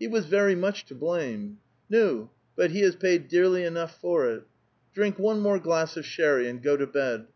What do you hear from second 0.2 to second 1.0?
very much to